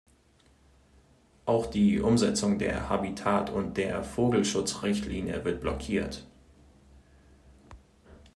[1.45, 6.25] Auch die Umsetzung der Habitat- und der Vogelschutzrichtlinie wird blockiert.